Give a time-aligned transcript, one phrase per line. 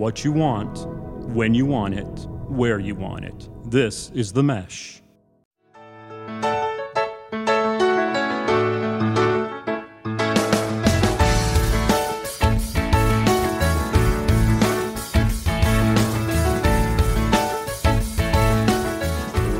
[0.00, 0.86] what you want,
[1.34, 3.50] when you want it, where you want it.
[3.66, 5.02] This is The Mesh.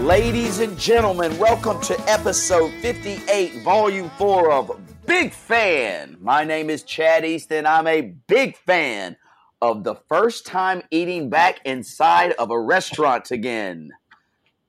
[0.02, 6.16] Ladies and gentlemen, welcome to episode 58, volume 4 of Big Fan.
[6.18, 7.66] My name is Chad Easton.
[7.66, 9.18] I'm a big fan
[9.62, 13.90] of the first time eating back inside of a restaurant again.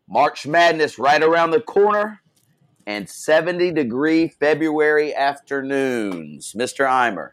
[0.07, 2.21] March Madness right around the corner
[2.85, 6.53] and 70 degree February afternoons.
[6.53, 6.85] Mr.
[6.85, 7.31] Eimer.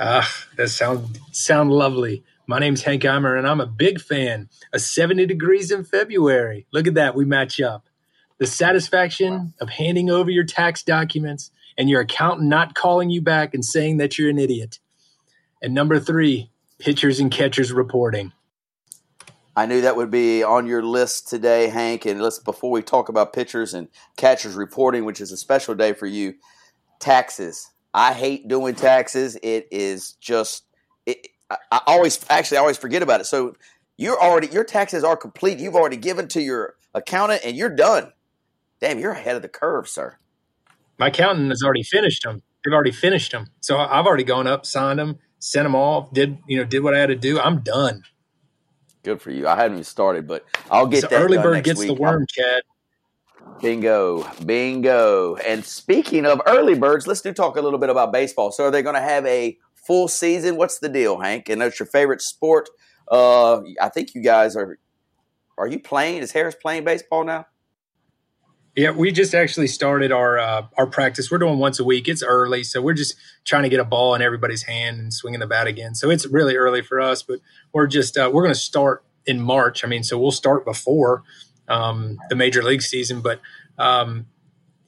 [0.00, 2.22] Ah, that sound sound lovely.
[2.46, 6.66] My name's Hank Eimer, and I'm a big fan of 70 degrees in February.
[6.72, 7.88] Look at that, we match up.
[8.38, 13.52] The satisfaction of handing over your tax documents and your accountant not calling you back
[13.52, 14.78] and saying that you're an idiot.
[15.62, 18.32] And number three, pitchers and catchers reporting.
[19.56, 22.06] I knew that would be on your list today, Hank.
[22.06, 25.92] And let's before we talk about pitchers and catchers reporting, which is a special day
[25.92, 26.34] for you,
[27.00, 27.68] taxes.
[27.92, 29.36] I hate doing taxes.
[29.42, 30.64] It is just
[31.06, 33.24] it, I always actually I always forget about it.
[33.24, 33.56] So
[33.96, 35.58] you're already your taxes are complete.
[35.58, 38.12] You've already given to your accountant and you're done.
[38.80, 40.18] Damn, you're ahead of the curve, sir.
[40.98, 42.42] My accountant has already finished them.
[42.64, 43.48] They've already finished them.
[43.60, 46.94] So I've already gone up, signed them, sent them off, did you know, did what
[46.94, 47.38] I had to do.
[47.40, 48.02] I'm done.
[49.02, 49.46] Good for you.
[49.46, 51.22] I haven't even started, but I'll get so that.
[51.22, 51.88] Early bird gets week.
[51.88, 52.62] the worm, Chad.
[53.62, 55.36] Bingo, bingo.
[55.36, 58.52] And speaking of early birds, let's do talk a little bit about baseball.
[58.52, 59.56] So, are they going to have a
[59.88, 60.56] full season.
[60.56, 61.48] What's the deal, Hank?
[61.48, 62.68] And that's your favorite sport.
[63.10, 64.78] Uh, I think you guys are.
[65.56, 66.18] Are you playing?
[66.18, 67.46] Is Harris playing baseball now?
[68.78, 71.32] Yeah, we just actually started our uh, our practice.
[71.32, 72.06] We're doing once a week.
[72.06, 75.40] It's early, so we're just trying to get a ball in everybody's hand and swinging
[75.40, 75.96] the bat again.
[75.96, 77.40] So it's really early for us, but
[77.72, 79.84] we're just uh, we're going to start in March.
[79.84, 81.24] I mean, so we'll start before
[81.66, 83.40] um, the major league season, but
[83.78, 84.26] um,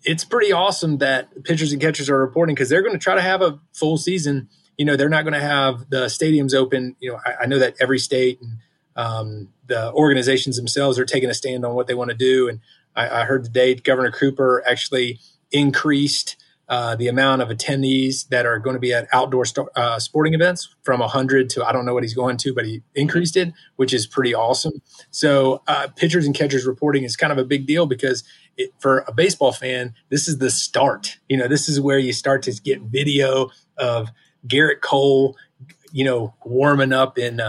[0.05, 3.21] it's pretty awesome that pitchers and catchers are reporting because they're going to try to
[3.21, 4.49] have a full season
[4.81, 6.97] you know, they're not going to have the stadiums open.
[7.01, 8.61] You know, I, I know that every state and
[9.01, 12.49] um, the organizations themselves are taking a stand on what they want to do.
[12.49, 12.61] And
[12.95, 16.37] I, I heard today Governor Cooper actually increased
[16.69, 20.35] uh, the amount of attendees that are going to be at outdoor st- uh, sporting
[20.35, 23.53] events from 100 to I don't know what he's going to, but he increased it,
[23.77, 24.81] which is pretty awesome.
[25.11, 28.23] So, uh, pitchers and catchers reporting is kind of a big deal because
[28.57, 31.19] it, for a baseball fan, this is the start.
[31.29, 34.11] You know, this is where you start to get video of
[34.47, 35.37] Gerrit Cole,
[35.91, 37.41] you know, warming up in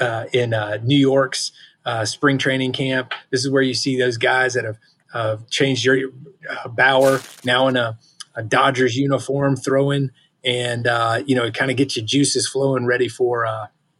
[0.00, 1.52] uh, uh, in uh, New York's
[1.84, 3.12] uh, spring training camp.
[3.30, 4.64] This is where you see those guys that
[5.12, 6.10] have changed your
[6.48, 7.98] uh, Bauer now in a,
[8.34, 10.10] a, Dodgers uniform throwing,
[10.44, 13.46] and uh, you know, it kind of gets your juices flowing, ready for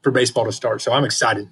[0.03, 0.83] for baseball to start.
[0.83, 1.49] So I'm excited.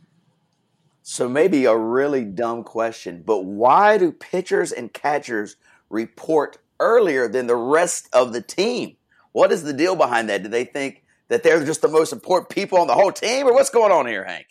[1.03, 5.57] So maybe a really dumb question, but why do pitchers and catchers
[5.89, 8.97] report earlier than the rest of the team?
[9.33, 10.43] What is the deal behind that?
[10.43, 13.53] Do they think that they're just the most important people on the whole team, or
[13.53, 14.47] what's going on here, Hank?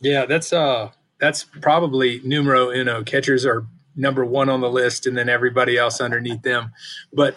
[0.00, 0.90] Yeah, that's uh,
[1.20, 3.02] that's probably numero uno.
[3.02, 3.66] Catchers are
[3.96, 6.72] number one on the list, and then everybody else underneath them.
[7.12, 7.36] But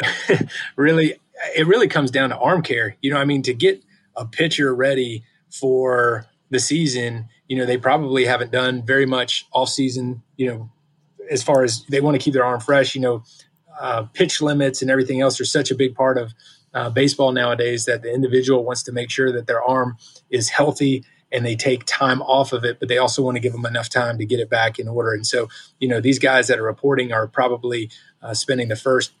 [0.76, 1.14] really,
[1.56, 2.96] it really comes down to arm care.
[3.00, 3.82] You know, I mean, to get
[4.16, 9.68] a pitcher ready for the season, you know, they probably haven't done very much off
[9.68, 10.22] season.
[10.36, 10.70] You know,
[11.30, 12.94] as far as they want to keep their arm fresh.
[12.94, 13.24] You know,
[13.80, 16.32] uh, pitch limits and everything else are such a big part of
[16.76, 19.96] uh, baseball nowadays that the individual wants to make sure that their arm
[20.28, 23.52] is healthy and they take time off of it, but they also want to give
[23.52, 25.12] them enough time to get it back in order.
[25.12, 25.48] And so,
[25.80, 29.14] you know, these guys that are reporting are probably uh, spending the first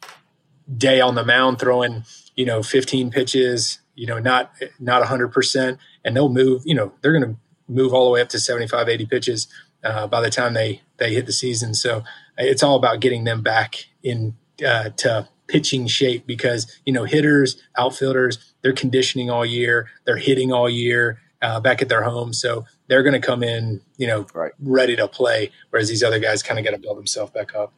[0.76, 6.14] day on the mound throwing, you know, 15 pitches, you know, not not 100%, and
[6.14, 9.06] they'll move, you know, they're going to move all the way up to 75, 80
[9.06, 9.48] pitches
[9.82, 11.72] uh, by the time they they hit the season.
[11.72, 12.04] So
[12.36, 17.60] it's all about getting them back in uh, to pitching shape because you know hitters,
[17.76, 22.64] outfielders, they're conditioning all year, they're hitting all year uh, back at their home, so
[22.88, 24.52] they're going to come in, you know, right.
[24.60, 25.50] ready to play.
[25.70, 27.72] Whereas these other guys kind of got to build themselves back up.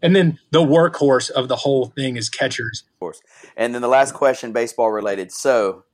[0.00, 2.84] And then the workhorse of the whole thing is catchers.
[2.94, 3.20] Of course.
[3.56, 5.32] And then the last question, baseball related.
[5.32, 5.84] So,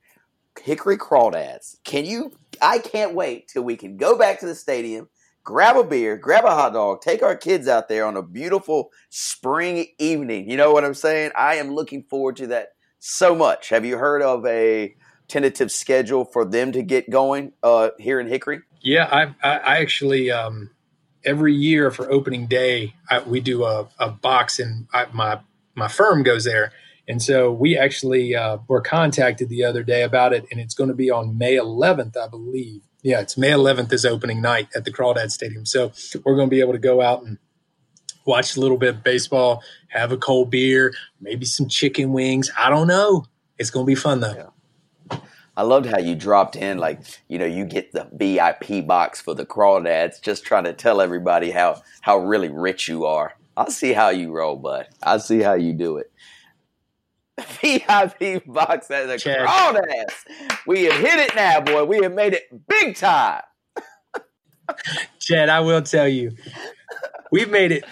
[0.61, 2.31] Hickory Crawdads, can you?
[2.61, 5.09] I can't wait till we can go back to the stadium
[5.45, 8.89] grab a beer, grab a hot dog, take our kids out there on a beautiful
[9.09, 10.49] spring evening.
[10.49, 11.31] You know what I'm saying?
[11.37, 12.69] I am looking forward to that
[12.99, 13.69] so much.
[13.69, 14.95] Have you heard of a
[15.27, 18.61] tentative schedule for them to get going uh, here in Hickory?
[18.81, 20.71] Yeah, I, I actually um,
[21.23, 25.39] every year for opening day I, we do a, a box, and I, my
[25.75, 26.71] my firm goes there,
[27.07, 30.87] And so we actually uh, were contacted the other day about it, and it's going
[30.87, 32.81] to be on May 11th, I believe.
[33.05, 35.63] Yeah, it's May 11th is opening night at the Crawdad Stadium.
[35.63, 35.91] So
[36.23, 37.37] we're going to be able to go out and
[38.25, 40.91] watch a little bit of baseball, have a cold beer,
[41.21, 42.49] maybe some chicken wings.
[42.57, 43.27] I don't know.
[43.59, 44.51] It's going to be fun though.
[45.11, 45.19] Yeah.
[45.55, 49.35] I loved how you dropped in, like, you know, you get the VIP box for
[49.35, 53.35] the crawdads, just trying to tell everybody how, how really rich you are.
[53.55, 54.87] I'll see how you roll, bud.
[55.03, 56.11] I'll see how you do it.
[57.61, 59.39] VIP box at the Check.
[59.39, 60.13] crawdads.
[60.65, 61.83] We have hit it now, boy.
[61.85, 63.41] We have made it big time.
[65.19, 66.31] Chad, I will tell you,
[67.31, 67.83] we've made it.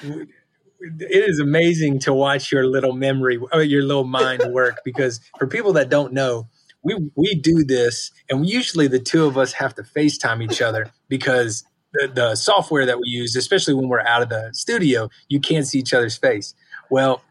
[0.79, 4.81] It is amazing to watch your little memory, uh, your little mind work.
[4.83, 6.47] Because for people that don't know,
[6.83, 10.91] we we do this, and usually the two of us have to FaceTime each other
[11.09, 11.63] because
[11.93, 15.67] the, the software that we use, especially when we're out of the studio, you can't
[15.67, 16.53] see each other's face.
[16.89, 17.21] Well,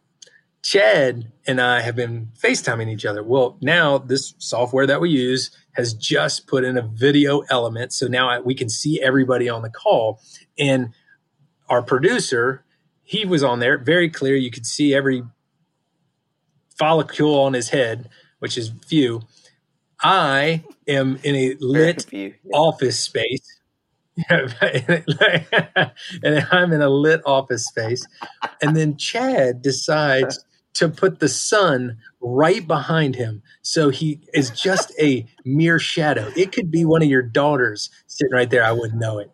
[0.63, 3.23] Chad and I have been FaceTiming each other.
[3.23, 7.93] Well, now this software that we use has just put in a video element.
[7.93, 10.21] So now we can see everybody on the call.
[10.59, 10.91] And
[11.69, 12.65] our producer,
[13.03, 14.37] he was on there very clear.
[14.37, 15.25] You could see every
[16.79, 19.23] follicle on his head, which is few.
[20.01, 22.07] I am in a lit
[22.53, 23.59] office space.
[24.29, 25.07] and
[26.53, 28.07] I'm in a lit office space.
[28.61, 30.45] And then Chad decides
[30.75, 33.43] to put the sun right behind him.
[33.63, 36.31] So he is just a mere shadow.
[36.37, 38.65] It could be one of your daughters sitting right there.
[38.65, 39.31] I wouldn't know it.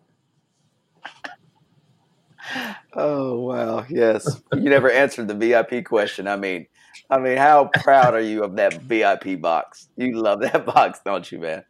[2.94, 3.84] Oh, wow.
[3.88, 4.40] Yes.
[4.52, 6.26] You never answered the VIP question.
[6.26, 6.66] I mean,
[7.10, 9.88] I mean, how proud are you of that VIP box?
[9.96, 11.64] You love that box, don't you, man?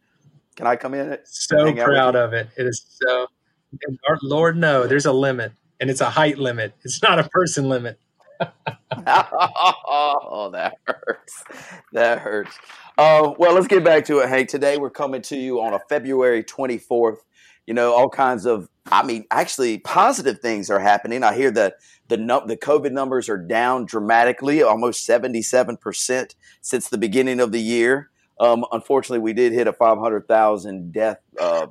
[0.57, 1.19] Can I come in?
[1.25, 2.49] So proud of it.
[2.57, 3.27] It is so.
[4.23, 6.75] Lord, no, there's a limit, and it's a height limit.
[6.83, 8.01] It's not a person limit.
[9.07, 11.45] Oh, that hurts.
[11.93, 12.59] That hurts.
[12.97, 14.49] Uh, well, let's get back to it, Hank.
[14.49, 17.19] Today we're coming to you on a February 24th.
[17.67, 21.23] You know, all kinds of, I mean, actually positive things are happening.
[21.23, 21.75] I hear that
[22.09, 28.11] the the COVID numbers are down dramatically, almost 77% since the beginning of the year.
[28.41, 31.67] Um, unfortunately, we did hit a 500,000 death uh,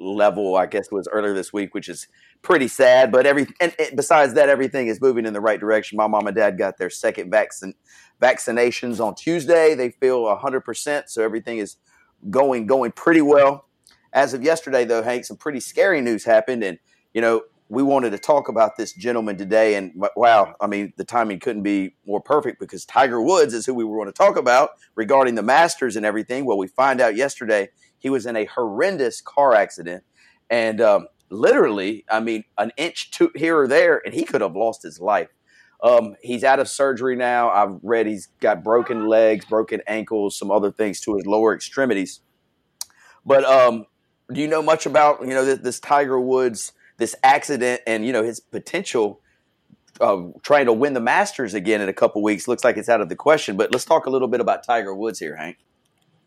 [0.00, 2.08] level, I guess it was earlier this week, which is
[2.42, 3.12] pretty sad.
[3.12, 5.96] But every and, besides that, everything is moving in the right direction.
[5.96, 7.74] My mom and dad got their second vaccine
[8.20, 9.74] vaccinations on Tuesday.
[9.74, 11.76] They feel 100%, so everything is
[12.28, 13.66] going going pretty well.
[14.12, 16.78] As of yesterday, though, Hank, some pretty scary news happened, and
[17.14, 19.76] you know we wanted to talk about this gentleman today.
[19.76, 23.74] And wow, I mean, the timing couldn't be more perfect because Tiger Woods is who
[23.74, 26.44] we were going to talk about regarding the Masters and everything.
[26.44, 30.02] Well, we find out yesterday he was in a horrendous car accident,
[30.50, 34.56] and um, literally, I mean, an inch to here or there, and he could have
[34.56, 35.28] lost his life.
[35.82, 37.50] Um, he's out of surgery now.
[37.50, 42.20] I've read he's got broken legs, broken ankles, some other things to his lower extremities.
[43.24, 43.86] But um,
[44.32, 48.12] do you know much about you know this, this Tiger Woods, this accident, and you
[48.12, 49.20] know his potential
[50.00, 52.46] of trying to win the Masters again in a couple weeks?
[52.46, 53.56] Looks like it's out of the question.
[53.56, 55.58] But let's talk a little bit about Tiger Woods here, Hank.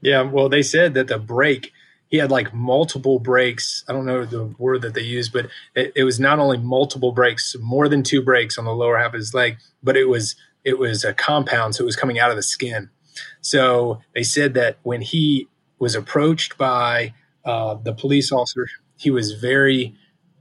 [0.01, 1.71] Yeah, well, they said that the break
[2.13, 3.83] he had like multiple breaks.
[3.89, 7.11] I don't know the word that they use, but it, it, was not only multiple
[7.11, 10.35] breaks, more than two breaks on the lower half of his leg, but it was
[10.63, 12.91] it was a compound, so it was coming out of the skin.
[13.41, 15.47] So they said that when he
[15.79, 17.15] was approached by
[17.45, 19.95] uh, the police officer, he was very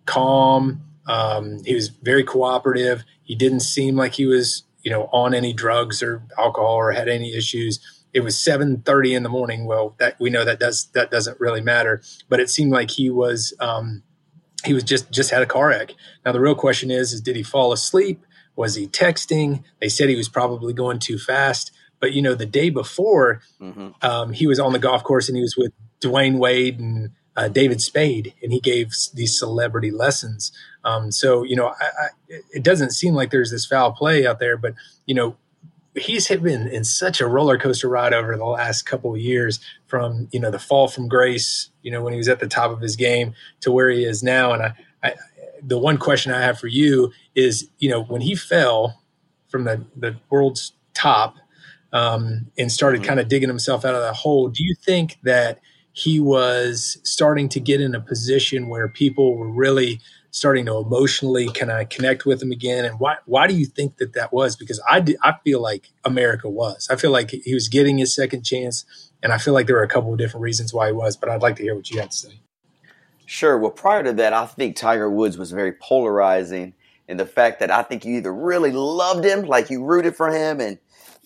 [0.04, 0.82] calm.
[1.06, 3.02] Um, he was very cooperative.
[3.22, 7.08] He didn't seem like he was, you know, on any drugs or alcohol or had
[7.08, 9.64] any issues it was 7:30 in the morning.
[9.64, 13.10] Well, that we know that does that doesn't really matter, but it seemed like he
[13.10, 14.02] was um,
[14.64, 15.92] he was just just had a car wreck.
[16.24, 18.24] Now the real question is is did he fall asleep?
[18.54, 19.64] Was he texting?
[19.80, 21.72] They said he was probably going too fast.
[22.00, 23.90] But you know, the day before, mm-hmm.
[24.02, 27.48] um, he was on the golf course and he was with Dwyane Wade and uh,
[27.48, 30.52] David Spade, and he gave these celebrity lessons.
[30.84, 32.08] Um, so you know, I, I,
[32.50, 34.74] it doesn't seem like there's this foul play out there, but
[35.06, 35.36] you know,
[35.94, 40.28] he's been in such a roller coaster ride over the last couple of years from
[40.32, 42.80] you know the fall from grace you know when he was at the top of
[42.80, 45.14] his game to where he is now and I, I
[45.62, 49.02] the one question i have for you is you know when he fell
[49.48, 51.36] from the the world's top
[51.94, 53.08] um, and started mm-hmm.
[53.08, 55.60] kind of digging himself out of that hole do you think that
[55.92, 60.00] he was starting to get in a position where people were really
[60.32, 62.84] starting to emotionally kind of connect with him again.
[62.84, 64.56] And why why do you think that that was?
[64.56, 66.88] Because I I feel like America was.
[66.90, 68.84] I feel like he was getting his second chance,
[69.22, 71.16] and I feel like there were a couple of different reasons why he was.
[71.16, 72.40] But I'd like to hear what you have to say.
[73.26, 73.56] Sure.
[73.56, 76.74] Well, prior to that, I think Tiger Woods was very polarizing
[77.08, 80.30] in the fact that I think you either really loved him, like you rooted for
[80.30, 80.78] him, and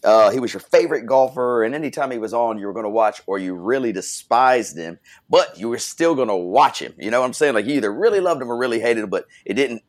[0.07, 2.91] uh, he was your favorite golfer, and anytime he was on, you were going to
[2.91, 6.95] watch, or you really despised him, but you were still going to watch him.
[6.97, 7.55] You know what I'm saying?
[7.55, 9.83] Like you either really loved him or really hated him, but it didn't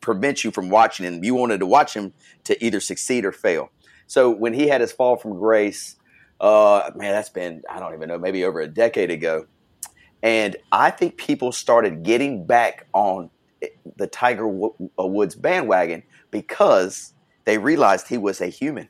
[0.00, 1.22] prevent you from watching him.
[1.22, 3.70] You wanted to watch him to either succeed or fail.
[4.06, 5.96] So when he had his fall from grace,
[6.40, 9.46] uh, man, that's been I don't even know, maybe over a decade ago,
[10.22, 13.28] and I think people started getting back on
[13.96, 17.12] the Tiger Woods bandwagon because
[17.44, 18.88] they realized he was a human.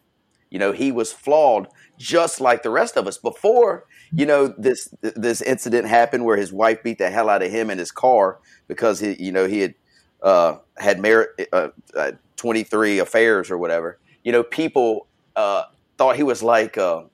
[0.53, 1.67] You know, he was flawed
[1.97, 3.17] just like the rest of us.
[3.17, 7.51] Before, you know, this this incident happened where his wife beat the hell out of
[7.51, 9.75] him in his car because he, you know, he had
[10.23, 13.99] uh, had merit, uh, uh, 23 affairs or whatever.
[14.25, 15.07] You know, people
[15.37, 15.63] uh,
[15.97, 17.05] thought he was like uh,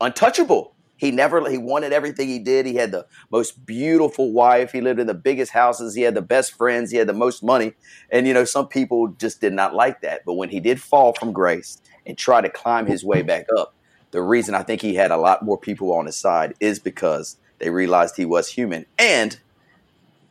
[0.00, 0.74] untouchable.
[0.96, 2.66] He never he wanted everything he did.
[2.66, 4.72] He had the most beautiful wife.
[4.72, 5.94] He lived in the biggest houses.
[5.94, 6.90] He had the best friends.
[6.90, 7.74] He had the most money.
[8.10, 10.22] And you know, some people just did not like that.
[10.26, 13.74] But when he did fall from grace and try to climb his way back up,
[14.10, 17.36] the reason I think he had a lot more people on his side is because
[17.58, 19.38] they realized he was human and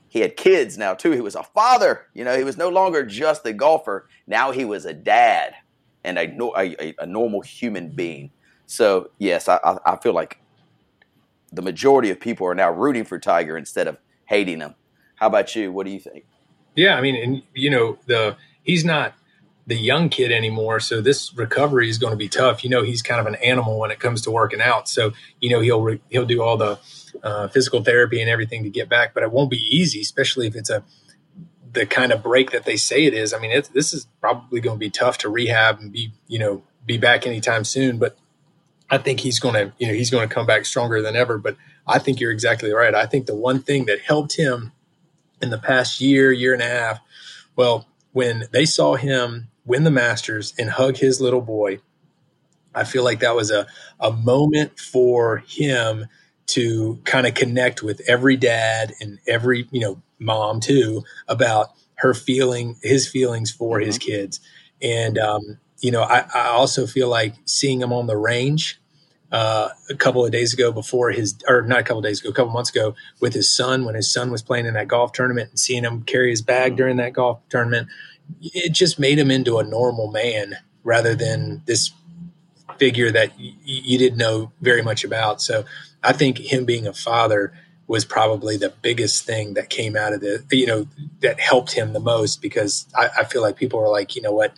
[0.10, 1.12] he had kids now too.
[1.12, 2.08] He was a father.
[2.14, 4.10] You know, he was no longer just a golfer.
[4.26, 5.54] Now he was a dad
[6.04, 8.32] and a, a, a normal human being.
[8.66, 10.40] So yes, I, I feel like
[11.52, 14.76] the majority of people are now rooting for Tiger instead of hating him.
[15.16, 15.72] How about you?
[15.72, 16.26] What do you think?
[16.76, 19.14] Yeah, I mean, and you know, the he's not
[19.68, 22.64] the young kid anymore, so this recovery is going to be tough.
[22.64, 24.88] You know, he's kind of an animal when it comes to working out.
[24.88, 26.80] So you know, he'll re- he'll do all the
[27.22, 30.56] uh, physical therapy and everything to get back, but it won't be easy, especially if
[30.56, 30.84] it's a
[31.74, 33.34] the kind of break that they say it is.
[33.34, 36.64] I mean, this is probably going to be tough to rehab and be you know
[36.86, 37.98] be back anytime soon.
[37.98, 38.18] But
[38.90, 41.38] I think he's going to, you know, he's going to come back stronger than ever.
[41.38, 42.96] But I think you're exactly right.
[42.96, 44.72] I think the one thing that helped him
[45.42, 47.00] in the past year, year and a half,
[47.56, 51.80] well, when they saw him win the Masters and hug his little boy,
[52.74, 53.68] I feel like that was a,
[54.00, 56.08] a moment for him
[56.48, 62.14] to kind of connect with every dad and every, you know, mom too about her
[62.14, 63.88] feeling, his feelings for mm-hmm.
[63.88, 64.40] his kids.
[64.82, 68.80] And, um, you know, I, I also feel like seeing him on the range
[69.32, 72.30] uh, a couple of days ago before his, or not a couple of days ago,
[72.30, 75.12] a couple months ago with his son when his son was playing in that golf
[75.12, 76.78] tournament and seeing him carry his bag mm-hmm.
[76.78, 77.90] during that golf tournament,
[78.42, 81.92] it just made him into a normal man rather than this
[82.78, 85.42] figure that y- you didn't know very much about.
[85.42, 85.66] So
[86.04, 87.54] I think him being a father
[87.88, 90.88] was probably the biggest thing that came out of the, you know,
[91.22, 94.34] that helped him the most because I, I feel like people are like, you know
[94.34, 94.54] what,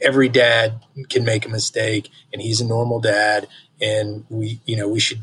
[0.00, 3.48] every dad can make a mistake and he's a normal dad
[3.80, 5.20] and we you know we should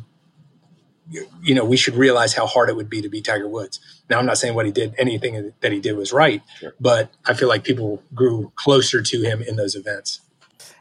[1.41, 3.79] you know we should realize how hard it would be to be tiger woods
[4.11, 6.75] now i'm not saying what he did anything that he did was right sure.
[6.79, 10.21] but i feel like people grew closer to him in those events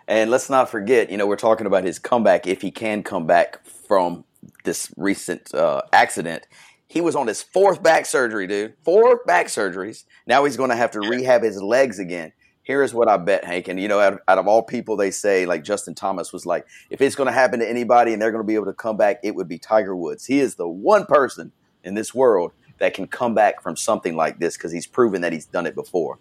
[0.06, 3.26] and let's not forget you know we're talking about his comeback if he can come
[3.26, 4.24] back from
[4.64, 6.46] this recent uh, accident
[6.86, 10.76] he was on his fourth back surgery dude four back surgeries now he's going to
[10.76, 12.32] have to rehab his legs again
[12.62, 13.66] here is what I bet, Hank.
[13.66, 16.66] And you know, out, out, of all people, they say like Justin Thomas was like,
[16.88, 18.96] if it's going to happen to anybody and they're going to be able to come
[18.96, 20.26] back, it would be Tiger Woods.
[20.26, 21.50] He is the one person
[21.82, 25.32] in this world that can come back from something like this because he's proven that
[25.32, 26.18] he's done it before.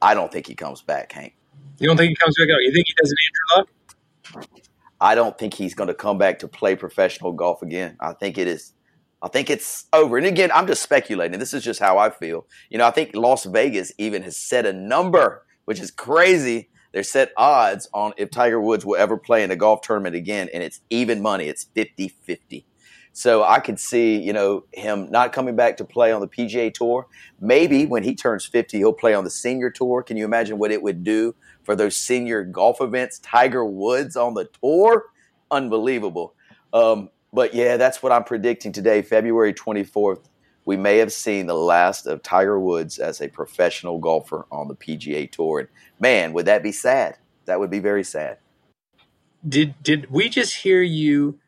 [0.00, 1.34] I don't think he comes back, Hank.
[1.78, 2.48] You don't think he comes back?
[2.50, 2.62] out?
[2.62, 4.48] You think he does an Andrew Luck?
[5.00, 7.96] I don't think he's going to come back to play professional golf again.
[8.00, 8.72] I think it is
[9.22, 10.18] I think it's over.
[10.18, 11.38] And again, I'm just speculating.
[11.38, 12.46] This is just how I feel.
[12.70, 16.70] You know, I think Las Vegas even has set a number, which is crazy.
[16.92, 20.48] They're set odds on if Tiger Woods will ever play in a golf tournament again,
[20.52, 21.46] and it's even money.
[21.46, 22.66] It's 50 50.
[23.12, 26.72] So I could see, you know, him not coming back to play on the PGA
[26.72, 27.06] Tour.
[27.40, 30.02] Maybe when he turns 50, he'll play on the senior tour.
[30.02, 33.18] Can you imagine what it would do for those senior golf events?
[33.18, 35.06] Tiger Woods on the tour?
[35.50, 36.34] Unbelievable.
[36.72, 40.24] Um, but yeah, that's what I'm predicting today, February 24th.
[40.64, 44.76] We may have seen the last of Tiger Woods as a professional golfer on the
[44.76, 45.60] PGA Tour.
[45.60, 45.68] And
[46.00, 47.18] man, would that be sad?
[47.46, 48.38] That would be very sad.
[49.46, 51.40] Did did we just hear you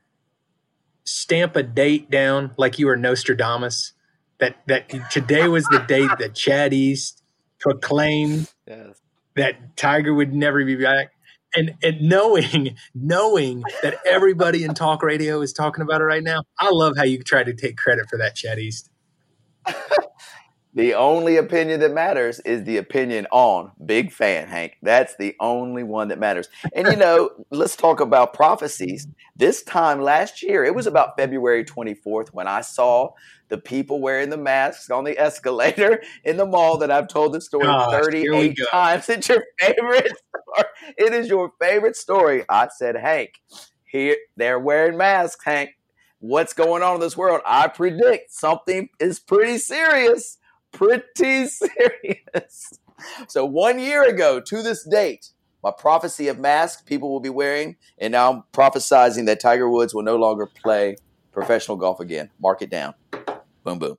[1.04, 3.92] stamp a date down like you were Nostradamus?
[4.38, 7.22] That that today was the date that Chad East
[7.60, 9.00] proclaimed yes.
[9.36, 11.14] that Tiger would never be back
[11.54, 16.42] and and knowing knowing that everybody in talk radio is talking about it right now,
[16.58, 18.90] I love how you try to take credit for that, Chad East.
[20.74, 24.76] the only opinion that matters is the opinion on big fan Hank.
[24.82, 26.48] That's the only one that matters.
[26.74, 29.06] And you know, let's talk about prophecies.
[29.36, 33.10] This time last year, it was about February 24th when I saw
[33.48, 37.40] the people wearing the masks on the escalator in the mall that I've told the
[37.40, 39.08] story Gosh, 38 times.
[39.08, 40.12] It's your favorite
[40.96, 42.44] it is your favorite story.
[42.48, 43.40] I said, Hank,
[43.84, 45.70] here they're wearing masks, Hank.
[46.20, 47.42] What's going on in this world?
[47.44, 50.38] I predict something is pretty serious.
[50.74, 52.78] Pretty serious.
[53.28, 55.30] So one year ago to this date,
[55.62, 59.94] my prophecy of masks people will be wearing, and now I'm prophesizing that Tiger Woods
[59.94, 60.96] will no longer play
[61.32, 62.30] professional golf again.
[62.40, 62.94] Mark it down.
[63.64, 63.96] Boom, boom.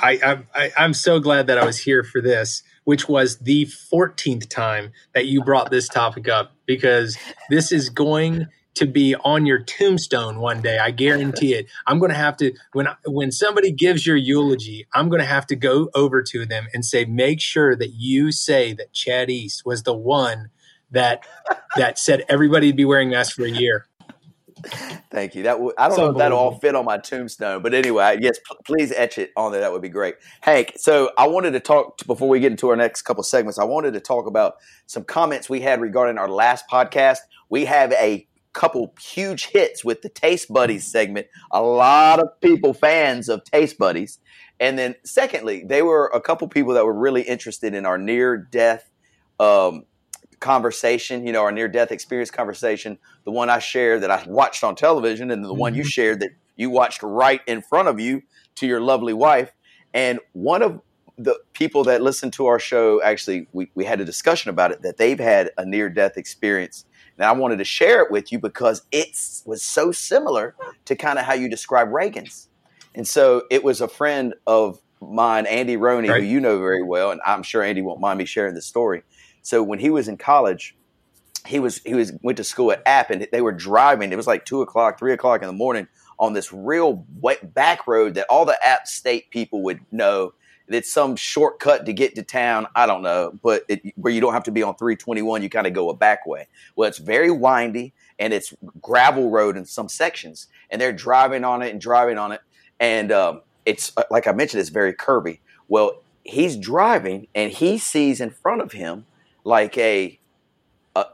[0.00, 4.48] I, I, I'm so glad that I was here for this, which was the 14th
[4.48, 7.16] time that you brought this topic up because
[7.50, 8.46] this is going
[8.78, 10.78] to be on your tombstone one day.
[10.78, 11.66] I guarantee it.
[11.86, 15.46] I'm going to have to when when somebody gives your eulogy, I'm going to have
[15.48, 19.64] to go over to them and say, make sure that you say that Chad East
[19.64, 20.50] was the one
[20.90, 21.26] that
[21.76, 23.86] that said everybody'd be wearing masks for a year.
[25.10, 25.44] Thank you.
[25.44, 28.18] That w- I don't so know if that'll all fit on my tombstone, but anyway,
[28.20, 29.60] yes, p- please etch it on there.
[29.60, 30.16] That would be great.
[30.40, 33.58] Hank, so I wanted to talk before we get into our next couple segments.
[33.58, 34.56] I wanted to talk about
[34.86, 37.18] some comments we had regarding our last podcast.
[37.48, 38.26] We have a
[38.58, 41.28] couple huge hits with the Taste Buddies segment.
[41.52, 44.18] A lot of people fans of Taste Buddies.
[44.58, 48.36] And then secondly, they were a couple people that were really interested in our near
[48.36, 48.90] death
[49.38, 49.84] um,
[50.40, 54.64] conversation, you know, our near death experience conversation, the one I shared that I watched
[54.64, 55.60] on television, and the mm-hmm.
[55.60, 55.88] one you mm-hmm.
[55.88, 58.22] shared that you watched right in front of you
[58.56, 59.52] to your lovely wife.
[59.94, 60.80] And one of
[61.16, 64.82] the people that listened to our show actually, we, we had a discussion about it
[64.82, 66.84] that they've had a near death experience.
[67.18, 69.08] And I wanted to share it with you because it
[69.44, 72.48] was so similar to kind of how you describe Reagan's.
[72.94, 76.22] And so it was a friend of mine, Andy Roney, right.
[76.22, 79.02] who you know very well, and I'm sure Andy won't mind me sharing this story.
[79.42, 80.76] So when he was in college,
[81.46, 84.12] he was he was went to school at App, and they were driving.
[84.12, 87.86] It was like two o'clock, three o'clock in the morning on this real wet back
[87.86, 90.32] road that all the App State people would know.
[90.68, 92.66] It's some shortcut to get to town.
[92.74, 95.66] I don't know, but it, where you don't have to be on 321, you kind
[95.66, 96.46] of go a back way.
[96.76, 101.62] Well, it's very windy and it's gravel road in some sections, and they're driving on
[101.62, 102.40] it and driving on it,
[102.80, 105.40] and um, it's like I mentioned, it's very curvy.
[105.68, 109.06] Well, he's driving and he sees in front of him
[109.44, 110.18] like a
[110.94, 111.06] a,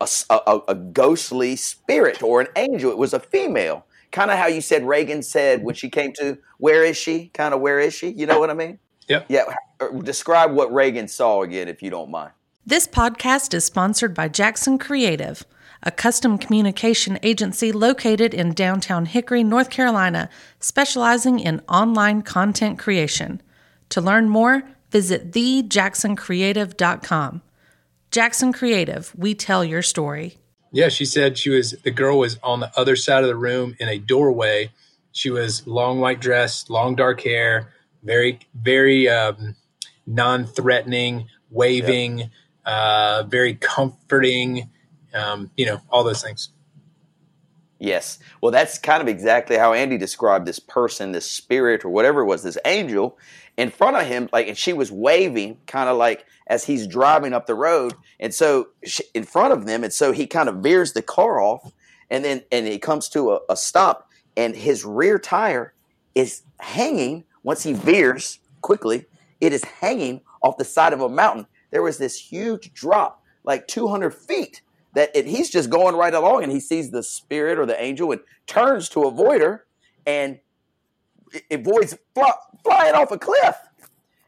[0.00, 2.90] a, a, a ghostly spirit or an angel.
[2.90, 3.86] It was a female.
[4.10, 7.28] Kind of how you said Reagan said when she came to, where is she?
[7.28, 8.10] Kind of where is she?
[8.10, 8.78] You know what I mean?
[9.08, 9.24] Yeah.
[9.28, 9.54] Yeah.
[10.02, 12.32] Describe what Reagan saw again, if you don't mind.
[12.64, 15.44] This podcast is sponsored by Jackson Creative,
[15.82, 23.42] a custom communication agency located in downtown Hickory, North Carolina, specializing in online content creation.
[23.88, 27.42] To learn more, visit thejacksoncreative.com.
[28.12, 30.38] Jackson Creative, we tell your story.
[30.70, 33.74] Yeah, she said she was the girl was on the other side of the room
[33.80, 34.70] in a doorway.
[35.10, 39.56] She was long white dress, long dark hair, very very um,
[40.06, 42.30] non-threatening, waving,
[42.64, 44.70] uh, very comforting.
[45.14, 46.48] Um, you know, all those things.
[47.78, 48.18] Yes.
[48.40, 52.26] Well, that's kind of exactly how Andy described this person, this spirit, or whatever it
[52.26, 53.18] was, this angel
[53.56, 57.32] in front of him, like, and she was waving, kind of like as he's driving
[57.32, 60.56] up the road, and so she, in front of them, and so he kind of
[60.56, 61.72] veers the car off,
[62.10, 65.74] and then and he comes to a, a stop, and his rear tire
[66.14, 67.24] is hanging.
[67.42, 69.06] Once he veers quickly,
[69.40, 71.46] it is hanging off the side of a mountain.
[71.70, 74.62] There was this huge drop, like 200 feet,
[74.94, 78.12] that it, he's just going right along, and he sees the spirit or the angel
[78.12, 79.66] and turns to avoid her,
[80.06, 80.38] and
[81.50, 83.56] avoids fly, flying off a cliff.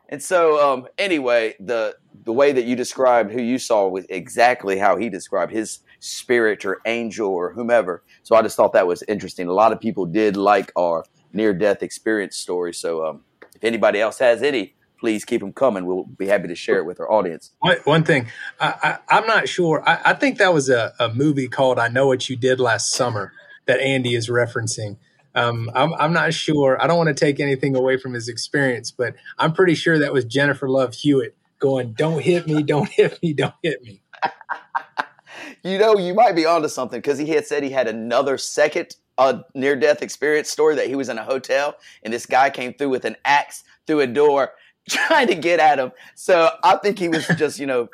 [0.08, 4.78] And so, um, anyway, the the way that you described who you saw was exactly
[4.78, 8.02] how he described his spirit or angel or whomever.
[8.22, 9.46] So I just thought that was interesting.
[9.48, 12.72] A lot of people did like our near death experience story.
[12.72, 15.84] So um, if anybody else has any, please keep them coming.
[15.84, 17.50] We'll be happy to share it with our audience.
[17.58, 18.28] One, one thing,
[18.60, 19.86] I, am not sure.
[19.86, 22.94] I, I, think that was a, a movie called "I Know What You Did Last
[22.94, 23.32] Summer"
[23.66, 24.96] that Andy is referencing.
[25.34, 26.80] Um, I'm, I'm not sure.
[26.80, 30.12] I don't want to take anything away from his experience, but I'm pretty sure that
[30.12, 32.62] was Jennifer Love Hewitt going, "Don't hit me!
[32.62, 33.32] Don't hit me!
[33.34, 34.00] Don't hit me."
[35.64, 38.96] you know, you might be onto something because he had said he had another second
[39.18, 42.74] uh, near death experience story that he was in a hotel and this guy came
[42.74, 44.52] through with an axe through a door
[44.88, 45.92] trying to get at him.
[46.14, 47.88] So I think he was just, you know,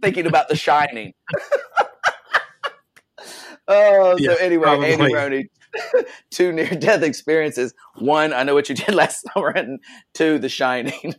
[0.00, 1.14] thinking about The Shining.
[3.68, 4.92] oh, yeah, so anyway, probably.
[4.92, 5.48] Andy Roney,
[6.30, 7.74] two near death experiences.
[7.96, 9.78] One, I know what you did last summer, and
[10.14, 11.14] two, The Shining.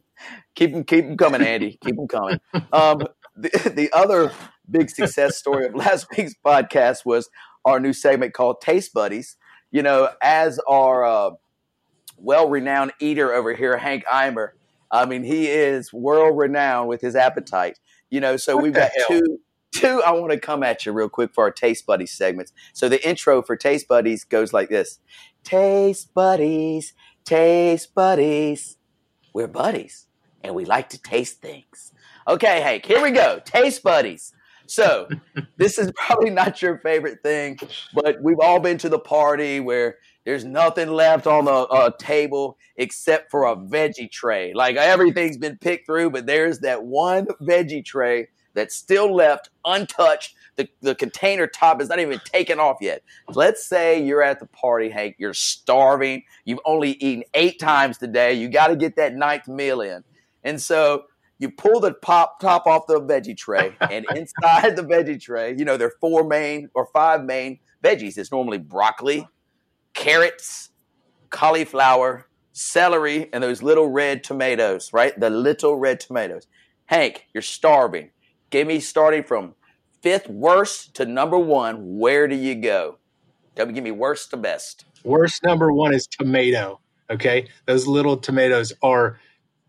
[0.56, 1.78] keep them, keep them coming, Andy.
[1.84, 2.40] Keep them coming.
[2.74, 3.04] Um,
[3.36, 4.32] the, the other
[4.70, 7.30] big success story of last week's podcast was
[7.66, 9.38] our new segment called Taste Buddies.
[9.74, 11.32] You know, as our uh,
[12.18, 14.52] well-renowned eater over here, Hank Eimer.
[14.90, 17.80] I mean, he is world renowned with his appetite.
[18.10, 19.08] You know, so what we've got hell?
[19.10, 19.40] two
[19.74, 22.54] two, I want to come at you real quick for our Taste Buddies segments.
[22.74, 25.00] So the intro for Taste Buddies goes like this
[25.44, 26.94] Taste Buddies,
[27.26, 28.78] Taste Buddies.
[29.34, 30.06] We're buddies
[30.44, 31.92] and we like to taste things.
[32.28, 33.42] Okay, Hank, here we go.
[33.44, 34.32] Taste Buddies.
[34.66, 35.08] So,
[35.58, 37.60] this is probably not your favorite thing,
[37.94, 42.58] but we've all been to the party where there's nothing left on the uh, table
[42.78, 44.54] except for a veggie tray.
[44.54, 50.36] Like everything's been picked through, but there's that one veggie tray that's still left untouched.
[50.56, 53.02] The, the container top is not even taken off yet.
[53.30, 56.24] Let's say you're at the party, Hank, you're starving.
[56.46, 58.34] You've only eaten eight times today.
[58.34, 60.04] You got to get that ninth meal in.
[60.44, 61.06] And so
[61.44, 65.66] you pull the pop top off the veggie tray, and inside the veggie tray, you
[65.66, 68.18] know, there are four main or five main veggies.
[68.18, 69.28] It's normally broccoli,
[69.94, 70.72] carrots,
[71.30, 75.20] cauliflower, celery, and those little red tomatoes, right?
[75.20, 76.48] The little red tomatoes.
[76.86, 78.12] Hank, you're starving.
[78.50, 79.56] Give me starting from
[80.02, 82.00] fifth worst to number one.
[82.00, 82.98] Where do you go?
[83.56, 84.86] Give me worst to best.
[85.04, 86.80] Worst number one is tomato.
[87.10, 87.48] Okay.
[87.66, 89.20] Those little tomatoes are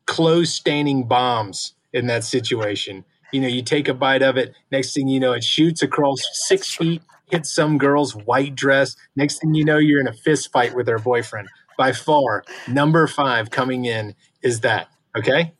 [0.06, 3.04] clothes staining bombs in that situation.
[3.32, 6.20] You know, you take a bite of it, next thing you know, it shoots across
[6.32, 8.96] six feet, hits some girl's white dress.
[9.16, 11.48] Next thing you know, you're in a fist fight with her boyfriend.
[11.76, 14.88] By far, number five coming in is that.
[15.16, 15.52] Okay.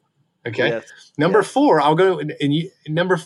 [0.47, 0.69] Okay.
[0.69, 1.13] Yes.
[1.19, 1.51] Number yes.
[1.51, 3.19] four, I'll go and, and you, number,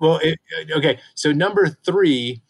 [0.00, 0.38] well, it,
[0.74, 0.98] okay.
[1.14, 2.40] So number three,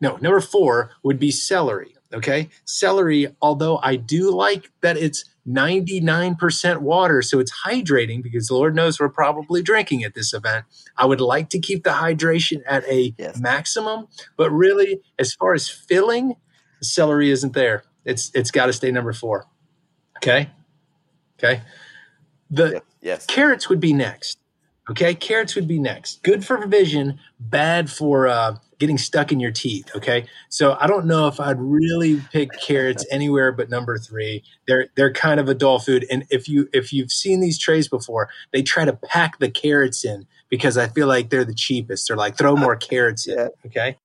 [0.00, 1.96] no, number four would be celery.
[2.12, 2.48] Okay.
[2.64, 8.74] Celery, although I do like that it's 99% water, so it's hydrating because the Lord
[8.74, 10.64] knows we're probably drinking at this event.
[10.96, 13.38] I would like to keep the hydration at a yes.
[13.38, 16.34] maximum, but really, as far as filling,
[16.82, 17.84] celery isn't there.
[18.04, 19.46] It's it's got to stay number four.
[20.18, 20.50] Okay.
[21.38, 21.62] Okay.
[22.50, 22.82] The yes.
[23.00, 23.26] yes.
[23.26, 24.38] carrots would be next.
[24.88, 26.22] Okay, carrots would be next.
[26.22, 29.90] Good for vision, bad for uh, getting stuck in your teeth.
[29.96, 34.44] Okay, so I don't know if I'd really pick carrots anywhere but number three.
[34.68, 37.88] They're they're kind of a dull food, and if you if you've seen these trays
[37.88, 42.06] before, they try to pack the carrots in because I feel like they're the cheapest.
[42.06, 43.50] They're like throw more carrots in.
[43.66, 43.96] Okay,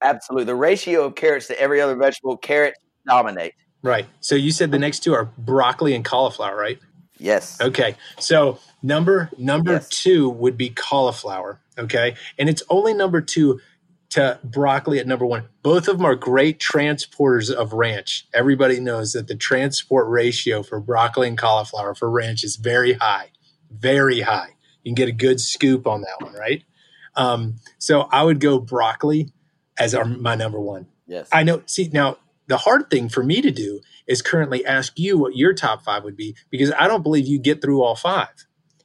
[0.00, 0.44] absolutely.
[0.44, 3.54] The ratio of carrots to every other vegetable, carrots dominate.
[3.82, 4.06] Right.
[4.20, 6.78] So you said the next two are broccoli and cauliflower, right?
[7.18, 7.60] Yes.
[7.60, 7.96] Okay.
[8.18, 9.88] So number number yes.
[9.88, 11.60] two would be cauliflower.
[11.76, 13.60] Okay, and it's only number two
[14.10, 15.48] to broccoli at number one.
[15.62, 18.28] Both of them are great transporters of ranch.
[18.32, 23.30] Everybody knows that the transport ratio for broccoli and cauliflower for ranch is very high,
[23.70, 24.50] very high.
[24.84, 26.62] You can get a good scoop on that one, right?
[27.16, 29.32] Um, so I would go broccoli
[29.78, 30.86] as our, my number one.
[31.06, 31.28] Yes.
[31.32, 31.62] I know.
[31.66, 35.54] See, now the hard thing for me to do is currently ask you what your
[35.54, 38.28] top five would be because I don't believe you get through all five.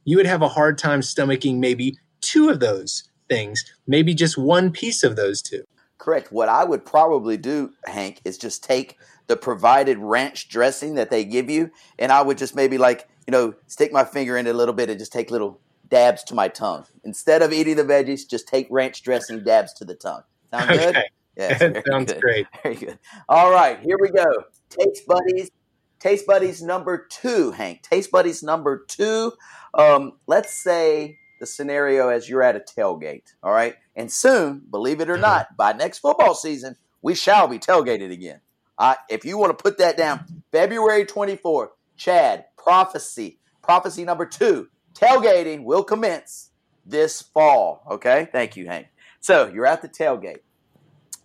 [0.09, 4.71] You would have a hard time stomaching maybe two of those things, maybe just one
[4.71, 5.65] piece of those two.
[5.99, 6.31] Correct.
[6.31, 11.23] What I would probably do, Hank, is just take the provided ranch dressing that they
[11.23, 11.69] give you,
[11.99, 14.73] and I would just maybe like, you know, stick my finger in it a little
[14.73, 16.87] bit and just take little dabs to my tongue.
[17.03, 20.23] Instead of eating the veggies, just take ranch dressing dabs to the tongue.
[20.49, 20.87] Sound good?
[20.87, 21.05] Okay.
[21.37, 22.21] Yes, that sounds good.
[22.23, 22.47] great.
[22.63, 22.97] Very good.
[23.29, 24.25] All right, here we go.
[24.71, 25.51] Taste buddies.
[25.99, 27.81] Taste buddies number two, Hank.
[27.81, 29.33] Taste buddies number two.
[29.73, 33.33] Um, let's say the scenario as you're at a tailgate.
[33.43, 37.59] All right, and soon, believe it or not, by next football season, we shall be
[37.59, 38.41] tailgated again.
[38.77, 44.69] Uh, if you want to put that down, February 24th, Chad, prophecy, prophecy number two,
[44.93, 46.51] tailgating will commence
[46.85, 47.83] this fall.
[47.91, 48.87] Okay, thank you, Hank.
[49.19, 50.39] So you're at the tailgate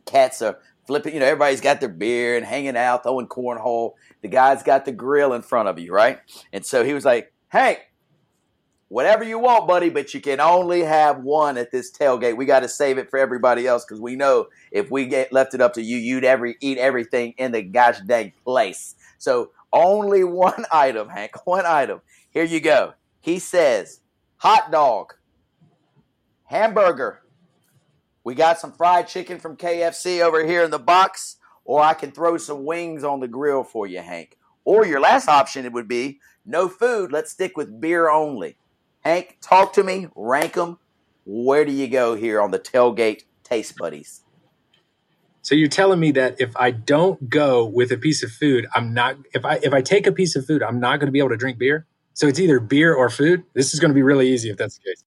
[0.04, 1.14] cats are flipping.
[1.14, 3.94] You know, everybody's got their beer and hanging out, throwing cornhole.
[4.22, 6.20] The guy's got the grill in front of you, right?
[6.52, 7.80] And so he was like, "Hank,
[8.94, 12.36] whatever you want, buddy, but you can only have one at this tailgate.
[12.36, 15.52] We got to save it for everybody else because we know if we get left
[15.52, 18.94] it up to you, you'd every eat everything in the gosh dang place.
[19.18, 22.02] So only one item, Hank, one item.
[22.30, 22.94] Here you go.
[23.20, 23.98] He says,
[24.36, 25.14] hot dog,
[26.44, 27.20] hamburger,
[28.24, 32.10] we got some fried chicken from KFC over here in the box, or I can
[32.10, 34.38] throw some wings on the grill for you, Hank.
[34.64, 37.12] Or your last option it would be no food.
[37.12, 38.56] Let's stick with beer only.
[39.00, 40.08] Hank, talk to me.
[40.16, 40.78] Rank them.
[41.26, 44.22] Where do you go here on the tailgate taste buddies?
[45.42, 48.94] So you're telling me that if I don't go with a piece of food, I'm
[48.94, 51.18] not if I if I take a piece of food, I'm not going to be
[51.18, 51.86] able to drink beer.
[52.14, 53.44] So it's either beer or food.
[53.52, 55.04] This is going to be really easy if that's the case.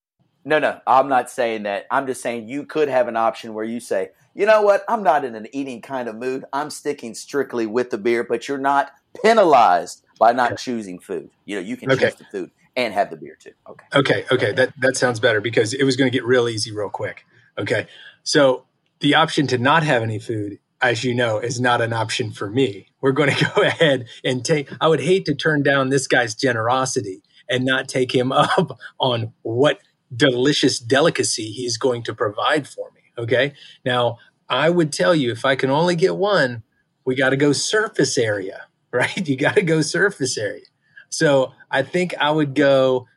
[0.47, 1.87] No, no, I'm not saying that.
[1.91, 5.03] I'm just saying you could have an option where you say, you know what, I'm
[5.03, 6.45] not in an eating kind of mood.
[6.53, 11.29] I'm sticking strictly with the beer, but you're not penalized by not choosing food.
[11.43, 12.05] You know, you can okay.
[12.05, 13.51] choose the food and have the beer too.
[13.69, 13.85] Okay.
[13.93, 14.25] Okay.
[14.31, 14.53] Okay.
[14.53, 17.25] That that sounds better because it was going to get real easy real quick.
[17.57, 17.87] Okay.
[18.23, 18.63] So
[19.01, 22.49] the option to not have any food, as you know, is not an option for
[22.49, 22.87] me.
[23.01, 26.35] We're going to go ahead and take, I would hate to turn down this guy's
[26.35, 29.81] generosity and not take him up on what
[30.15, 33.01] delicious delicacy he's going to provide for me.
[33.17, 33.53] Okay.
[33.85, 34.17] Now,
[34.49, 36.63] I would tell you if I can only get one,
[37.05, 39.27] we got to go surface area, right?
[39.27, 40.65] You got to go surface area.
[41.09, 43.07] So I think I would go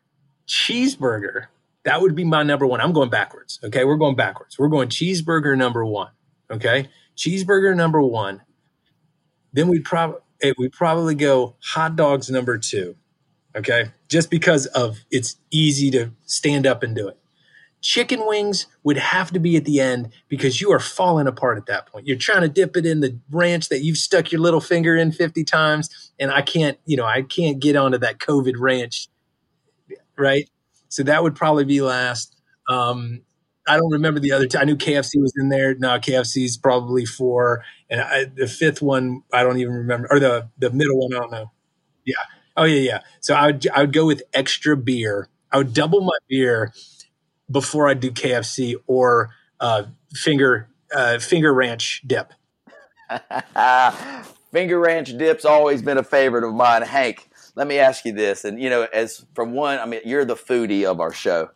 [0.47, 1.47] cheeseburger.
[1.85, 2.81] That would be my number one.
[2.81, 3.59] I'm going backwards.
[3.65, 3.85] Okay.
[3.85, 4.59] We're going backwards.
[4.59, 6.11] We're going cheeseburger number one.
[6.51, 6.89] Okay.
[7.17, 8.43] Cheeseburger number one.
[9.53, 12.97] Then we'd probably, eh, we probably go hot dogs number two.
[13.57, 13.91] Okay.
[14.09, 17.17] Just because of it's easy to stand up and do it.
[17.83, 21.67] Chicken wings would have to be at the end because you are falling apart at
[21.67, 22.07] that point.
[22.07, 25.13] You're trying to dip it in the ranch that you've stuck your little finger in
[25.13, 26.13] 50 times.
[26.19, 29.09] And I can't, you know, I can't get onto that COVID ranch.
[30.17, 30.49] Right.
[30.89, 32.37] So that would probably be last.
[32.69, 33.23] Um,
[33.67, 34.47] I don't remember the other.
[34.59, 35.75] I knew KFC was in there.
[35.77, 37.65] No, KFC is probably four.
[37.89, 40.09] And I, the fifth one, I don't even remember.
[40.11, 41.51] Or the, the middle one, I don't know.
[42.05, 42.15] Yeah.
[42.61, 43.01] Oh, yeah, yeah.
[43.21, 45.29] So I would, I would go with extra beer.
[45.51, 46.75] I would double my beer
[47.51, 52.35] before I do KFC or uh, finger uh, finger ranch dip.
[54.53, 57.31] finger ranch dip's always been a favorite of mine, Hank.
[57.55, 60.37] Let me ask you this, and you know, as from one, I mean, you're the
[60.37, 61.49] foodie of our show.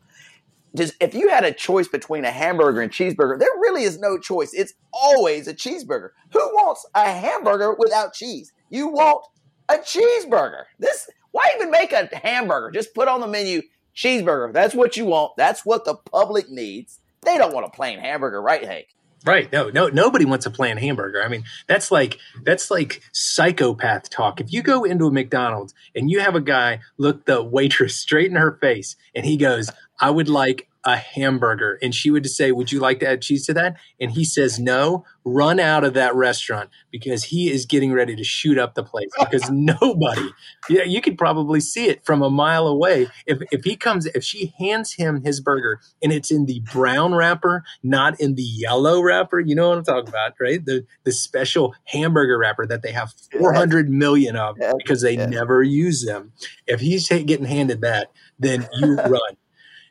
[0.74, 4.18] Just if you had a choice between a hamburger and cheeseburger, there really is no
[4.18, 4.54] choice.
[4.54, 6.10] It's always a cheeseburger.
[6.32, 8.54] Who wants a hamburger without cheese?
[8.70, 9.22] You want
[9.68, 10.64] a cheeseburger.
[10.78, 12.70] This why even make a hamburger?
[12.70, 13.62] Just put on the menu
[13.94, 14.52] cheeseburger.
[14.52, 15.32] That's what you want.
[15.36, 17.00] That's what the public needs.
[17.22, 18.88] They don't want a plain hamburger, right, Hank?
[19.24, 19.50] Right.
[19.50, 21.24] No, no, nobody wants a plain hamburger.
[21.24, 24.38] I mean, that's like that's like psychopath talk.
[24.38, 28.30] If you go into a McDonald's and you have a guy look the waitress straight
[28.30, 31.78] in her face and he goes, I would like a hamburger.
[31.82, 33.76] And she would say, Would you like to add cheese to that?
[34.00, 38.24] And he says, No, run out of that restaurant because he is getting ready to
[38.24, 40.28] shoot up the place because nobody,
[40.68, 43.08] yeah, you could probably see it from a mile away.
[43.26, 47.14] If, if he comes, if she hands him his burger and it's in the brown
[47.14, 50.64] wrapper, not in the yellow wrapper, you know what I'm talking about, right?
[50.64, 56.04] The, the special hamburger wrapper that they have 400 million of because they never use
[56.04, 56.32] them.
[56.66, 59.36] If he's getting handed that, then you run.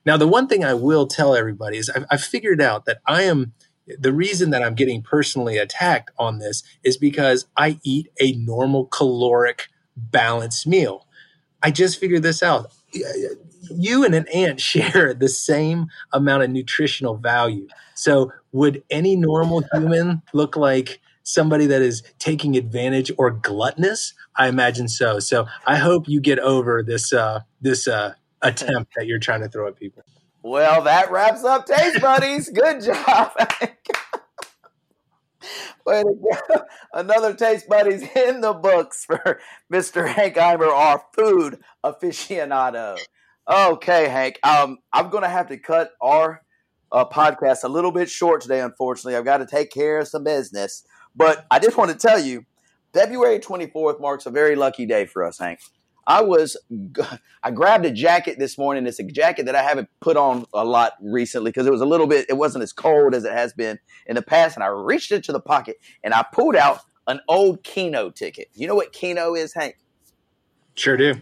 [0.06, 3.24] Now, the one thing I will tell everybody is I've, I've figured out that I
[3.24, 3.54] am
[4.00, 8.86] the reason that I'm getting personally attacked on this is because I eat a normal
[8.86, 11.08] caloric balanced meal.
[11.62, 12.72] I just figured this out.
[13.72, 17.68] You and an ant share the same amount of nutritional value.
[17.96, 24.14] So, would any normal human look like somebody that is taking advantage or gluttonous?
[24.36, 25.20] I imagine so.
[25.20, 28.14] So, I hope you get over this uh, this uh,
[28.44, 30.04] attempt that you're trying to throw at people.
[30.44, 32.50] Well, that wraps up Taste Buddies.
[32.50, 33.32] Good job.
[35.86, 36.04] Way.
[36.94, 39.40] Another Taste Buddies in the books for
[39.72, 40.08] Mr.
[40.08, 42.98] Hank Eimer, our food aficionado.
[43.50, 44.40] Okay, Hank.
[44.44, 46.44] Um, I'm going to have to cut our
[46.92, 49.16] uh, podcast a little bit short today, unfortunately.
[49.16, 50.86] I've got to take care of some business.
[51.16, 52.46] But I just want to tell you
[52.94, 55.60] February 24th marks a very lucky day for us, Hank.
[56.06, 56.58] I was,
[57.44, 58.86] I grabbed a jacket this morning.
[58.86, 61.86] It's a jacket that I haven't put on a lot recently because it was a
[61.86, 64.58] little bit, it wasn't as cold as it has been in the past.
[64.58, 68.50] And I reached into the pocket and I pulled out an old Keno ticket.
[68.54, 69.78] You know what Keno is, Hank?
[70.76, 71.16] Sure do.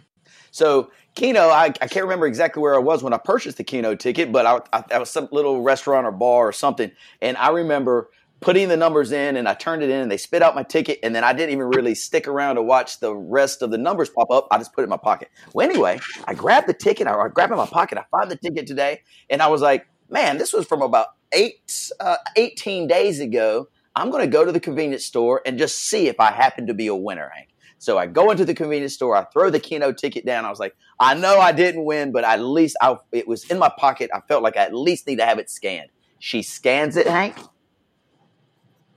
[0.51, 3.95] So Keno, I, I can't remember exactly where I was when I purchased the Keno
[3.95, 6.91] ticket, but I, I, I was some little restaurant or bar or something.
[7.21, 8.09] And I remember
[8.41, 10.99] putting the numbers in and I turned it in and they spit out my ticket
[11.03, 14.09] and then I didn't even really stick around to watch the rest of the numbers
[14.09, 14.47] pop up.
[14.49, 15.29] I just put it in my pocket.
[15.53, 17.05] Well, anyway, I grabbed the ticket.
[17.05, 17.99] I, I grabbed it in my pocket.
[17.99, 21.91] I found the ticket today and I was like, man, this was from about eight,
[21.99, 23.69] uh, 18 days ago.
[23.95, 26.73] I'm going to go to the convenience store and just see if I happen to
[26.73, 27.49] be a winner, Hank.
[27.77, 29.15] So I go into the convenience store.
[29.15, 30.45] I throw the Keno ticket down.
[30.45, 33.59] I was like, I know I didn't win, but at least I, it was in
[33.59, 34.09] my pocket.
[34.13, 35.89] I felt like I at least need to have it scanned.
[36.19, 37.35] She scans it, Hank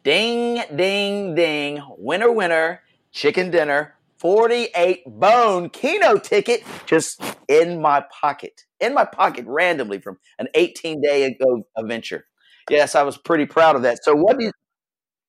[0.04, 1.82] Ding, ding, ding.
[1.96, 2.82] Winner, winner.
[3.10, 3.94] Chicken dinner.
[4.18, 8.66] 48 bone Keno ticket just in my pocket.
[8.80, 12.26] In my pocket randomly from an 18 day ago adventure.
[12.68, 14.04] Yes, I was pretty proud of that.
[14.04, 14.52] So what do you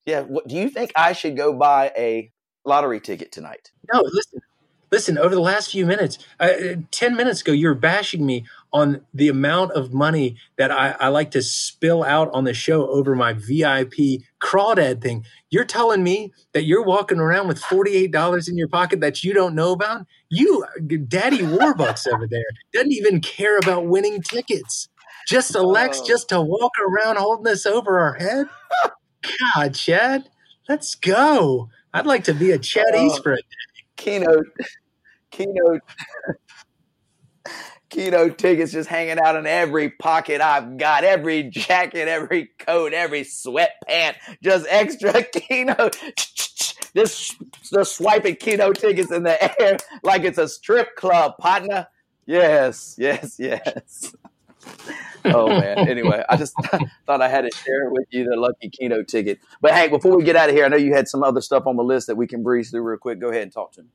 [0.05, 2.33] Yeah, what do you think I should go buy a
[2.65, 3.71] lottery ticket tonight?
[3.93, 4.41] No, listen.
[4.91, 6.51] Listen, over the last few minutes, uh,
[6.91, 11.07] 10 minutes ago, you were bashing me on the amount of money that I, I,
[11.07, 15.25] like to spill out on the show over my VIP crawdad thing.
[15.49, 19.55] You're telling me that you're walking around with $48 in your pocket that you don't
[19.55, 20.05] know about?
[20.29, 20.65] You,
[21.07, 22.43] Daddy Warbucks over there,
[22.73, 24.89] doesn't even care about winning tickets.
[25.25, 26.07] just elects oh.
[26.07, 28.47] just to walk around holding this over our head.
[29.55, 30.29] God, Chad,
[30.67, 31.69] let's go.
[31.93, 33.43] I'd like to be a Chad uh, East for a day.
[33.97, 34.47] Keynote,
[35.31, 35.81] keynote,
[37.89, 43.21] keynote tickets just hanging out in every pocket I've got, every jacket, every coat, every
[43.21, 45.97] sweatpant, just extra keynote.
[46.95, 51.88] Just, just swiping keynote tickets in the air like it's a strip club, partner.
[52.25, 54.15] Yes, yes, yes.
[55.25, 55.88] Oh man.
[55.89, 56.54] Anyway, I just
[57.06, 59.39] thought I had to share with you the lucky keynote ticket.
[59.62, 61.65] But Hank, before we get out of here, I know you had some other stuff
[61.65, 63.19] on the list that we can breeze through real quick.
[63.19, 63.89] Go ahead and talk to me.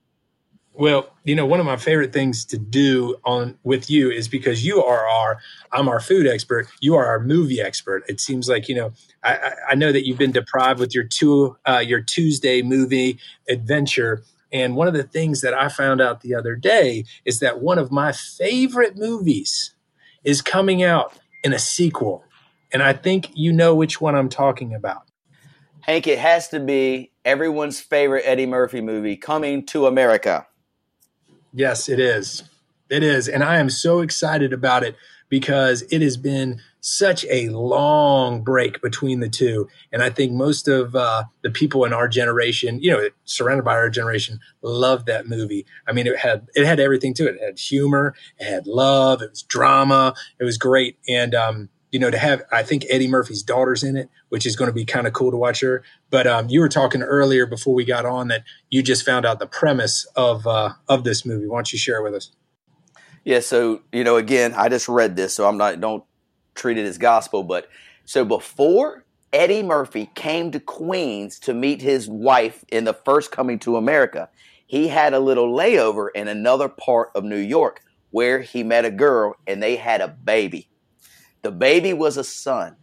[0.73, 4.65] Well, you know, one of my favorite things to do on with you is because
[4.65, 5.39] you are our,
[5.73, 6.69] I'm our food expert.
[6.81, 8.05] You are our movie expert.
[8.09, 8.93] It seems like you know.
[9.23, 13.19] I, I know that you've been deprived with your two, uh, your Tuesday movie
[13.51, 17.61] adventure, and one of the things that I found out the other day is that
[17.61, 19.75] one of my favorite movies
[20.25, 22.25] is coming out in a sequel.
[22.73, 25.03] And I think you know which one I'm talking about.
[25.81, 30.47] Hank, it has to be everyone's favorite Eddie Murphy movie, Coming to America.
[31.53, 32.45] Yes, it is.
[32.91, 33.29] It is.
[33.29, 34.97] And I am so excited about it
[35.29, 39.69] because it has been such a long break between the two.
[39.93, 43.75] And I think most of uh, the people in our generation, you know, surrounded by
[43.75, 45.66] our generation, loved that movie.
[45.87, 47.37] I mean, it had it had everything to it.
[47.37, 50.99] It had humor, it had love, it was drama, it was great.
[51.09, 54.57] And um, you know, to have I think Eddie Murphy's daughter's in it, which is
[54.57, 55.83] going to be kind of cool to watch her.
[56.11, 59.38] But um, you were talking earlier before we got on that you just found out
[59.38, 61.47] the premise of uh, of this movie.
[61.47, 62.31] Why don't you share with us?
[63.25, 66.05] Yeah, so you know, again, I just read this, so I'm not don't
[66.55, 67.43] treat it as gospel.
[67.43, 67.69] But
[68.05, 73.59] so before Eddie Murphy came to Queens to meet his wife in the first coming
[73.61, 74.29] to America,
[74.67, 78.91] he had a little layover in another part of New York where he met a
[78.91, 80.69] girl and they had a baby.
[81.43, 82.77] The baby was a son.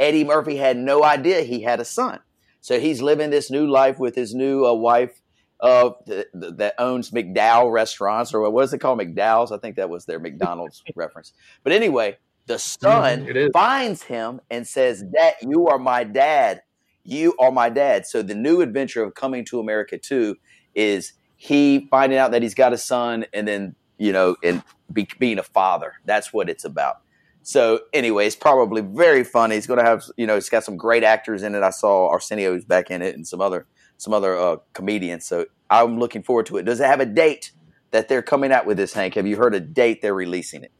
[0.00, 2.20] Eddie Murphy had no idea he had a son.
[2.60, 5.20] So he's living this new life with his new uh, wife
[5.60, 8.98] uh, th- th- that owns McDowell restaurants, or what is it called?
[8.98, 9.52] McDowell's.
[9.52, 11.32] I think that was their McDonald's reference.
[11.62, 16.62] But anyway, the son mm, finds him and says, "That you are my dad.
[17.04, 18.06] You are my dad.
[18.06, 20.36] So the new adventure of coming to America too
[20.74, 25.08] is he finding out that he's got a son and then, you know, and be,
[25.18, 25.94] being a father.
[26.04, 26.98] That's what it's about.
[27.42, 29.56] So anyway, it's probably very funny.
[29.56, 31.62] It's going to have, you know, it's got some great actors in it.
[31.64, 35.24] I saw Arsenio's back in it and some other some other uh, comedians.
[35.24, 36.64] So I'm looking forward to it.
[36.64, 37.52] Does it have a date
[37.90, 39.14] that they're coming out with this, Hank?
[39.14, 40.72] Have you heard a date they're releasing it?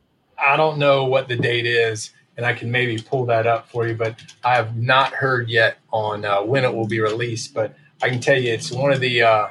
[0.42, 3.86] I don't know what the date is, and I can maybe pull that up for
[3.86, 7.54] you, but I have not heard yet on uh, when it will be released.
[7.54, 9.48] But I can tell you, it's one of the uh,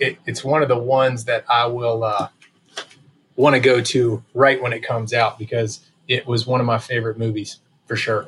[0.00, 2.28] it, it's one of the ones that I will uh,
[3.36, 6.78] want to go to right when it comes out because it was one of my
[6.78, 8.26] favorite movies for sure.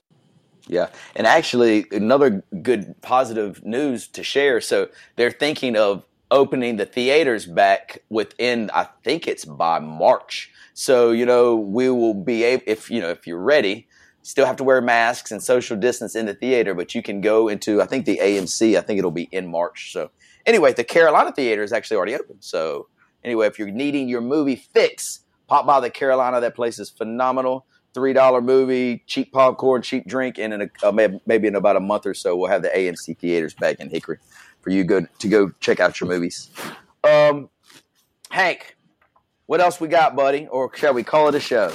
[0.66, 0.88] Yeah.
[1.16, 4.60] And actually, another good positive news to share.
[4.60, 10.50] So they're thinking of opening the theaters back within, I think it's by March.
[10.74, 13.88] So, you know, we will be able, if, you know, if you're ready,
[14.22, 17.48] still have to wear masks and social distance in the theater, but you can go
[17.48, 19.92] into, I think the AMC, I think it'll be in March.
[19.92, 20.10] So
[20.46, 22.36] anyway, the Carolina theater is actually already open.
[22.40, 22.88] So
[23.24, 26.40] anyway, if you're needing your movie fix, pop by the Carolina.
[26.40, 31.08] That place is phenomenal three dollar movie, cheap popcorn, cheap drink, and in a, uh,
[31.26, 34.18] maybe in about a month or so, we'll have the AMC theaters back in Hickory
[34.60, 36.50] for you good to go check out your movies.
[37.04, 37.50] Um,
[38.30, 38.76] Hank,
[39.46, 40.46] what else we got, buddy?
[40.46, 41.72] Or shall we call it a show?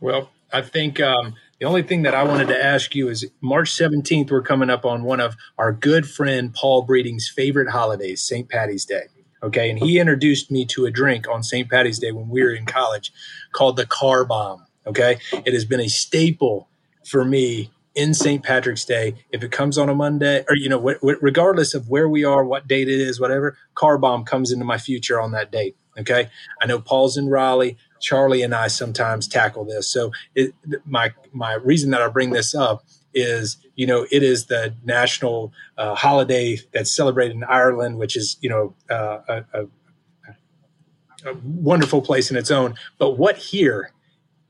[0.00, 3.70] Well, I think um, the only thing that I wanted to ask you is March
[3.72, 8.48] 17th, we're coming up on one of our good friend Paul Breeding's favorite holidays, St.
[8.48, 9.08] Patty's Day.
[9.42, 9.70] Okay.
[9.70, 11.70] And he introduced me to a drink on St.
[11.70, 13.12] Patty's Day when we were in college
[13.52, 14.64] called the car bomb.
[14.86, 15.18] Okay.
[15.32, 16.68] It has been a staple
[17.04, 18.44] for me in St.
[18.44, 19.14] Patrick's Day.
[19.32, 20.78] If it comes on a Monday, or, you know,
[21.20, 24.78] regardless of where we are, what date it is, whatever, car bomb comes into my
[24.78, 25.76] future on that date.
[25.98, 26.28] Okay.
[26.62, 27.76] I know Paul's in Raleigh.
[28.00, 29.92] Charlie and I sometimes tackle this.
[29.92, 30.54] So it,
[30.86, 35.52] my, my reason that I bring this up is, you know, it is the national
[35.76, 42.00] uh, holiday that's celebrated in Ireland, which is, you know, uh, a, a, a wonderful
[42.00, 42.76] place in its own.
[42.96, 43.90] But what here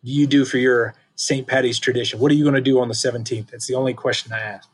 [0.05, 1.49] do you do for your St.
[1.49, 2.21] Patty's tradition?
[2.21, 3.51] What are you going to do on the 17th?
[3.51, 4.69] That's the only question I ask.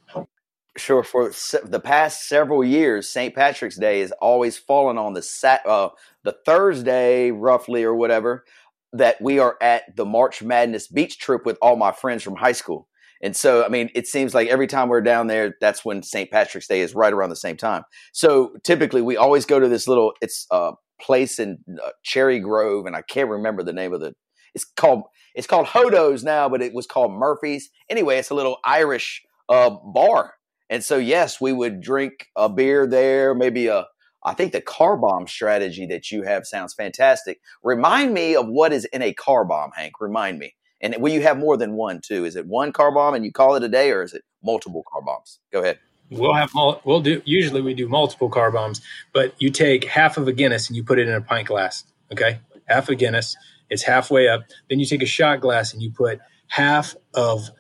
[0.77, 1.03] Sure.
[1.03, 1.33] For
[1.63, 3.35] the past several years, St.
[3.35, 5.91] Patrick's Day has always fallen on the sat, uh,
[6.25, 8.45] the Thursday, roughly or whatever,
[8.93, 12.53] that we are at the March Madness beach trip with all my friends from high
[12.53, 12.89] school.
[13.23, 16.31] And so, I mean, it seems like every time we're down there, that's when St.
[16.31, 17.85] Patrick's Day is right around the same time.
[18.13, 22.85] So typically, we always go to this little it's a place in uh, Cherry Grove,
[22.85, 24.15] and I can't remember the name of the
[24.55, 27.71] it's called it's called Hodo's now, but it was called Murphy's.
[27.89, 30.35] Anyway, it's a little Irish uh, bar,
[30.71, 33.87] and so yes, we would drink a beer there, maybe a
[34.25, 37.41] I think the car bomb strategy that you have sounds fantastic.
[37.63, 40.01] Remind me of what is in a car bomb, Hank.
[40.01, 40.55] Remind me.
[40.81, 42.25] And will you have more than one too?
[42.25, 44.85] Is it one car bomb and you call it a day, or is it multiple
[44.91, 45.41] car bombs?
[45.53, 45.79] Go ahead.
[46.11, 46.53] We'll have
[46.85, 48.81] we'll do usually we do multiple car bombs,
[49.13, 51.85] but you take half of a Guinness and you put it in a pint glass.
[52.13, 53.37] Okay, half a Guinness.
[53.75, 54.45] It's halfway up.
[54.71, 57.51] Then you take a shot glass and you put half of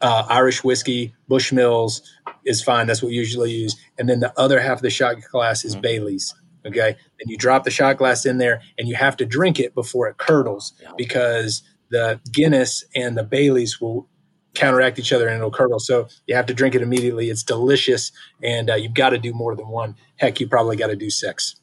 [0.00, 2.02] uh, Irish whiskey, Bushmills
[2.44, 2.86] is fine.
[2.86, 3.76] That's what we usually use.
[3.98, 5.82] And then the other half of the shot glass is mm-hmm.
[5.82, 6.34] Bailey's.
[6.66, 6.96] Okay.
[7.18, 10.08] Then you drop the shot glass in there and you have to drink it before
[10.08, 14.08] it curdles because the Guinness and the Bailey's will
[14.54, 15.78] counteract each other and it'll curdle.
[15.78, 17.28] So you have to drink it immediately.
[17.28, 18.12] It's delicious.
[18.42, 19.96] And uh, you've got to do more than one.
[20.16, 21.56] Heck, you probably got to do six.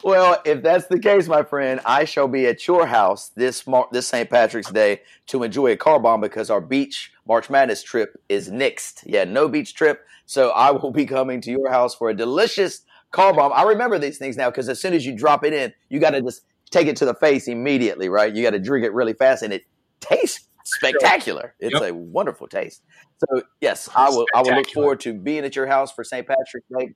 [0.03, 3.87] well, if that's the case, my friend, I shall be at your house this Mar-
[3.91, 4.29] this St.
[4.29, 9.03] Patrick's Day to enjoy a car bomb because our beach March Madness trip is nixed.
[9.05, 10.05] Yeah, no beach trip.
[10.25, 12.81] So I will be coming to your house for a delicious
[13.11, 13.51] car bomb.
[13.53, 16.11] I remember these things now because as soon as you drop it in, you got
[16.11, 18.33] to just take it to the face immediately, right?
[18.33, 19.63] You got to drink it really fast, and it
[19.99, 21.53] tastes spectacular.
[21.59, 21.91] It's yep.
[21.91, 22.81] a wonderful taste.
[23.19, 24.25] So yes, I will.
[24.33, 26.25] I will look forward to being at your house for St.
[26.25, 26.93] Patrick's Day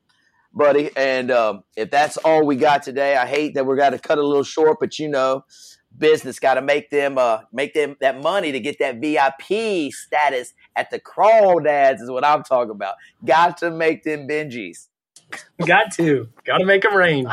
[0.56, 0.90] buddy.
[0.96, 4.18] And um, if that's all we got today, I hate that we're got to cut
[4.18, 5.44] a little short, but you know,
[5.98, 10.54] business got to make them uh, make them that money to get that VIP status
[10.76, 12.96] at the crawdads is what I'm talking about.
[13.24, 14.88] Got to make them Benjis.
[15.66, 17.28] got to, got to make them rain.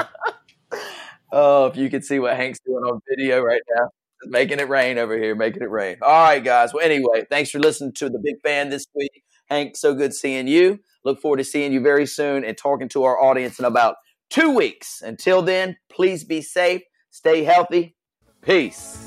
[1.32, 3.88] oh, if you could see what Hank's doing on video right now.
[4.24, 5.96] Making it rain over here, making it rain.
[6.00, 6.72] All right, guys.
[6.72, 9.24] Well, anyway, thanks for listening to the Big Fan this week.
[9.46, 10.78] Hank, so good seeing you.
[11.04, 13.96] Look forward to seeing you very soon and talking to our audience in about
[14.30, 15.02] two weeks.
[15.02, 17.96] Until then, please be safe, stay healthy.
[18.40, 18.98] Peace.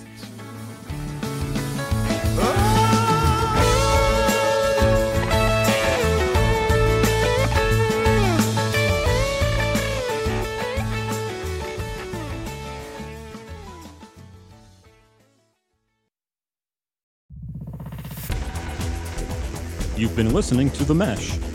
[19.98, 21.55] You've been listening to The Mesh